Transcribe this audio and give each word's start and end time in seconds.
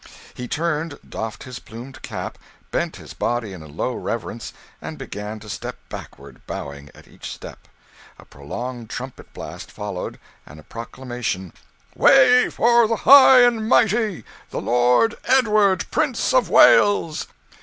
He 0.33 0.47
turned, 0.47 0.97
doffed 1.07 1.43
his 1.43 1.59
plumed 1.59 2.01
cap, 2.01 2.39
bent 2.71 2.95
his 2.95 3.13
body 3.13 3.53
in 3.53 3.61
a 3.61 3.67
low 3.67 3.93
reverence, 3.93 4.51
and 4.81 4.97
began 4.97 5.39
to 5.41 5.47
step 5.47 5.75
backward, 5.89 6.41
bowing 6.47 6.89
at 6.95 7.07
each 7.07 7.31
step. 7.31 7.67
A 8.17 8.25
prolonged 8.25 8.89
trumpet 8.89 9.31
blast 9.31 9.71
followed, 9.71 10.19
and 10.43 10.59
a 10.59 10.63
proclamation, 10.63 11.53
"Way 11.93 12.49
for 12.49 12.87
the 12.87 12.95
high 13.05 13.41
and 13.41 13.69
mighty 13.69 14.25
the 14.49 14.59
Lord 14.59 15.19
Edward, 15.25 15.85
Prince 15.91 16.33
of 16.33 16.49
Wales!" 16.49 17.27